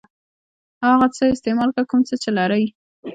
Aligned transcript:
هماغه 0.81 1.07
څه 1.17 1.23
استعمال 1.35 1.69
کړه 1.75 1.83
کوم 1.89 2.01
څه 2.09 2.15
چې 2.23 2.29
لرئ. 2.37 2.65